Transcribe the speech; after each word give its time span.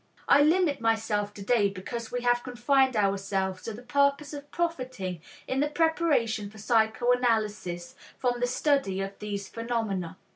I 0.27 0.41
limit 0.41 0.81
myself 0.81 1.31
to 1.35 1.43
day 1.43 1.69
because 1.69 2.11
we 2.11 2.21
have 2.21 2.41
confined 2.41 2.95
ourselves 2.97 3.61
to 3.65 3.73
the 3.73 3.83
purpose 3.83 4.33
of 4.33 4.49
profiting 4.49 5.21
in 5.47 5.59
the 5.59 5.67
preparation 5.67 6.49
for 6.49 6.57
psychoanalysis 6.57 7.93
from 8.17 8.39
the 8.39 8.47
study 8.47 8.99
of 9.01 9.19
these 9.19 9.47
phenomena. 9.47 10.17